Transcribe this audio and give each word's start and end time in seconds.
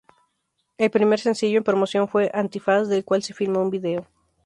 El 0.79 0.89
primer 0.89 1.19
sencillo 1.19 1.59
en 1.59 1.63
promoción 1.63 2.07
fue 2.07 2.31
"Antifaz", 2.33 2.87
del 2.87 3.05
cual 3.05 3.21
se 3.21 3.35
filmó 3.35 3.61
un 3.61 3.69
video. 3.69 4.07